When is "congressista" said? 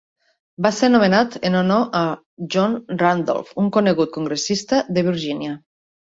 4.19-4.83